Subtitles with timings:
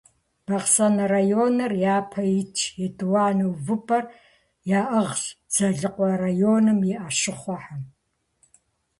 [0.45, 4.05] Бахъсэн районыр япэ итщ, етӀуанэ увыпӀэр
[4.79, 7.81] яӀыгъщ Дзэлыкъуэ районым и Ӏэщыхъуэхэм.